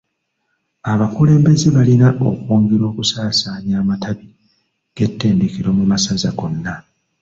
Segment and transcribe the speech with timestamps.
[0.91, 4.27] Abakulembeze balina okwongera okusaasaanya amatabi
[4.95, 6.75] g’ettendekero mu masaza gonna.